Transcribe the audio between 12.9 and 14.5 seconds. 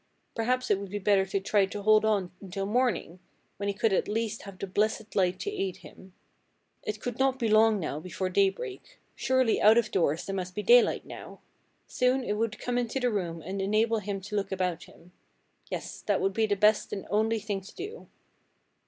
the room and enable him to